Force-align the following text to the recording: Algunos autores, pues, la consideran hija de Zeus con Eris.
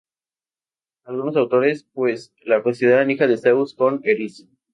Algunos 1.03 1.35
autores, 1.37 1.85
pues, 1.93 2.33
la 2.43 2.63
consideran 2.63 3.11
hija 3.11 3.27
de 3.27 3.37
Zeus 3.37 3.75
con 3.75 4.01
Eris. 4.03 4.47